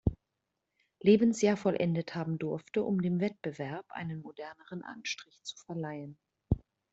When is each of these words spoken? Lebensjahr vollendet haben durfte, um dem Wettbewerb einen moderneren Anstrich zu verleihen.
Lebensjahr 1.03 1.57
vollendet 1.57 2.15
haben 2.15 2.39
durfte, 2.39 2.83
um 2.83 3.03
dem 3.03 3.19
Wettbewerb 3.19 3.85
einen 3.91 4.23
moderneren 4.23 4.81
Anstrich 4.83 5.39
zu 5.43 5.55
verleihen. 5.63 6.17